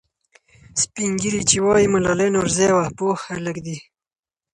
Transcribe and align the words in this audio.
سپین 0.81 1.11
ږیري 1.21 1.41
چې 1.49 1.57
وایي 1.65 1.87
ملالۍ 1.93 2.29
نورزۍ 2.35 2.69
وه، 2.75 2.85
پوه 2.97 3.15
خلک 3.23 3.55
دي. 3.65 3.77